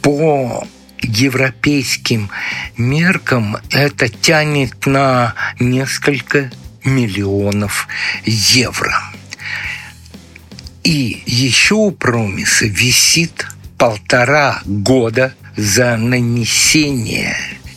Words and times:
По 0.00 0.66
европейским 1.02 2.30
меркам 2.78 3.58
это 3.70 4.08
тянет 4.08 4.86
на 4.86 5.34
несколько 5.58 6.50
миллионов 6.84 7.88
евро. 8.24 8.94
И 10.82 11.22
еще 11.26 11.74
у 11.74 11.90
Промиса 11.90 12.66
висит 12.66 13.46
полтора 13.76 14.62
года 14.64 15.34
за 15.56 15.96
нанесение 15.96 17.36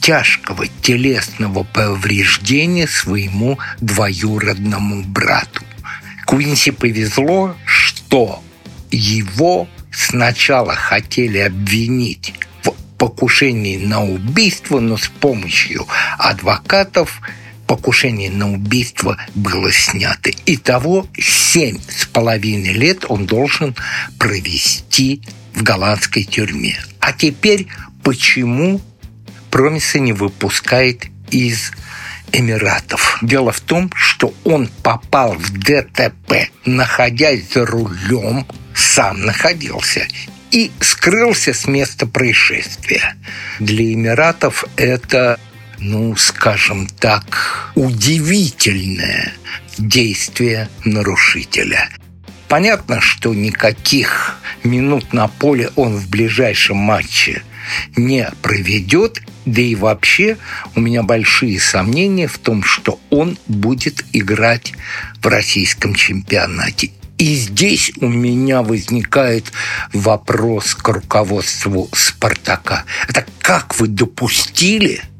тяжкого 0.00 0.66
телесного 0.82 1.64
повреждения 1.64 2.86
своему 2.86 3.58
двоюродному 3.80 5.02
брату. 5.02 5.62
Куинси 6.26 6.70
повезло, 6.72 7.56
что 7.64 8.42
его 8.90 9.68
сначала 9.90 10.74
хотели 10.74 11.38
обвинить 11.38 12.34
в 12.62 12.72
покушении 12.98 13.78
на 13.78 14.04
убийство, 14.04 14.80
но 14.80 14.96
с 14.96 15.08
помощью 15.08 15.86
адвокатов 16.18 17.20
покушение 17.66 18.30
на 18.30 18.52
убийство 18.52 19.16
было 19.34 19.72
снято. 19.72 20.30
Итого 20.46 21.06
семь 21.18 21.78
с 21.88 22.06
половиной 22.06 22.72
лет 22.72 23.04
он 23.08 23.26
должен 23.26 23.74
провести 24.18 25.22
в 25.54 25.62
голландской 25.62 26.24
тюрьме. 26.24 26.78
А 27.00 27.12
теперь 27.12 27.68
почему 28.02 28.80
Промиса 29.50 30.00
не 30.00 30.12
выпускает 30.12 31.06
из 31.30 31.70
Эмиратов. 32.32 33.18
Дело 33.22 33.52
в 33.52 33.60
том, 33.60 33.90
что 33.94 34.34
он 34.42 34.68
попал 34.82 35.34
в 35.34 35.52
ДТП, 35.52 36.50
находясь 36.64 37.52
за 37.52 37.64
рулем, 37.64 38.46
сам 38.74 39.20
находился 39.22 40.06
и 40.50 40.72
скрылся 40.80 41.52
с 41.52 41.66
места 41.66 42.06
происшествия. 42.06 43.14
Для 43.60 43.92
Эмиратов 43.92 44.64
это 44.76 45.38
ну, 45.78 46.16
скажем 46.16 46.86
так, 46.86 47.72
удивительное 47.74 49.32
действие 49.78 50.68
нарушителя. 50.84 51.88
Понятно, 52.48 53.00
что 53.00 53.34
никаких 53.34 54.36
минут 54.62 55.12
на 55.12 55.28
поле 55.28 55.70
он 55.76 55.96
в 55.96 56.08
ближайшем 56.08 56.76
матче 56.76 57.42
не 57.96 58.30
проведет, 58.42 59.20
да 59.46 59.60
и 59.60 59.74
вообще 59.74 60.36
у 60.74 60.80
меня 60.80 61.02
большие 61.02 61.58
сомнения 61.58 62.28
в 62.28 62.38
том, 62.38 62.62
что 62.62 63.00
он 63.10 63.38
будет 63.46 64.04
играть 64.12 64.74
в 65.20 65.26
российском 65.26 65.94
чемпионате. 65.94 66.92
И 67.18 67.34
здесь 67.36 67.92
у 68.00 68.08
меня 68.08 68.62
возникает 68.62 69.52
вопрос 69.92 70.74
к 70.74 70.88
руководству 70.88 71.88
«Спартака». 71.92 72.84
Это 73.08 73.24
как 73.40 73.78
вы 73.78 73.88
допустили– 73.88 75.02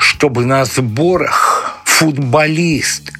чтобы 0.00 0.46
на 0.46 0.64
сборах 0.64 1.82
футболист 1.84 3.12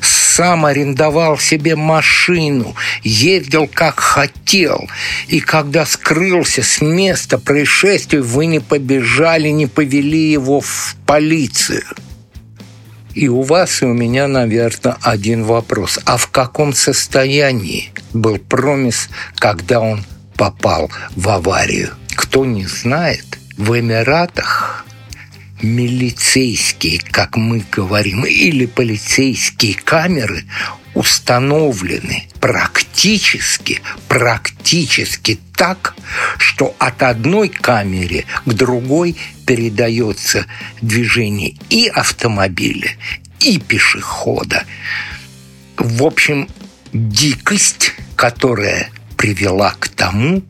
сам 0.00 0.64
арендовал 0.64 1.36
себе 1.36 1.74
машину, 1.74 2.76
ездил 3.02 3.68
как 3.72 3.98
хотел. 3.98 4.88
И 5.26 5.40
когда 5.40 5.84
скрылся 5.84 6.62
с 6.62 6.80
места 6.80 7.38
происшествия, 7.38 8.20
вы 8.20 8.46
не 8.46 8.60
побежали, 8.60 9.48
не 9.48 9.66
повели 9.66 10.30
его 10.30 10.60
в 10.60 10.94
полицию. 11.06 11.82
И 13.14 13.26
у 13.28 13.42
вас 13.42 13.82
и 13.82 13.86
у 13.86 13.92
меня, 13.92 14.28
наверное, 14.28 14.96
один 15.02 15.42
вопрос. 15.42 15.98
А 16.04 16.16
в 16.16 16.28
каком 16.28 16.72
состоянии 16.72 17.92
был 18.12 18.38
Промис, 18.38 19.08
когда 19.34 19.80
он 19.80 20.04
попал 20.36 20.88
в 21.16 21.28
аварию? 21.28 21.90
Кто 22.14 22.44
не 22.44 22.64
знает, 22.64 23.26
в 23.56 23.76
Эмиратах 23.76 24.86
милицейские, 25.62 27.00
как 27.10 27.36
мы 27.36 27.64
говорим, 27.70 28.24
или 28.24 28.66
полицейские 28.66 29.74
камеры 29.74 30.44
установлены 30.94 32.28
практически, 32.40 33.80
практически 34.08 35.38
так, 35.56 35.94
что 36.38 36.74
от 36.78 37.02
одной 37.02 37.48
камеры 37.48 38.24
к 38.44 38.52
другой 38.52 39.16
передается 39.46 40.46
движение 40.80 41.54
и 41.70 41.88
автомобиля, 41.88 42.90
и 43.40 43.58
пешехода. 43.58 44.64
В 45.76 46.02
общем, 46.02 46.48
дикость, 46.92 47.92
которая 48.16 48.90
привела 49.16 49.74
к 49.78 49.88
тому, 49.88 50.42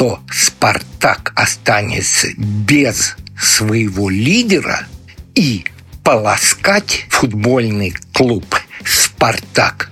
что 0.00 0.18
Спартак 0.32 1.34
останется 1.36 2.28
без 2.38 3.16
своего 3.40 4.10
лидера 4.10 4.86
и 5.34 5.64
полоскать 6.04 7.06
футбольный 7.08 7.94
клуб 8.12 8.44
«Спартак» 8.84 9.90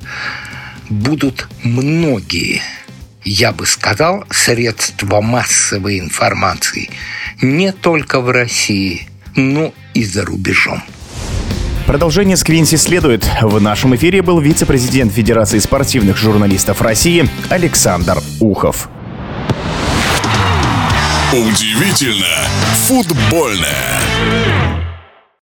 будут 0.88 1.48
многие, 1.62 2.62
я 3.24 3.52
бы 3.52 3.66
сказал, 3.66 4.24
средства 4.30 5.20
массовой 5.20 5.98
информации 5.98 6.90
не 7.42 7.72
только 7.72 8.20
в 8.20 8.30
России, 8.30 9.08
но 9.36 9.72
и 9.94 10.04
за 10.04 10.24
рубежом. 10.24 10.82
Продолжение 11.86 12.36
с 12.36 12.44
Квинси 12.44 12.76
следует. 12.76 13.26
В 13.40 13.60
нашем 13.60 13.96
эфире 13.96 14.20
был 14.20 14.40
вице-президент 14.40 15.12
Федерации 15.12 15.58
спортивных 15.58 16.18
журналистов 16.18 16.82
России 16.82 17.26
Александр 17.48 18.18
Ухов. 18.40 18.90
Удивительно 21.30 22.48
футбольное. 22.86 24.00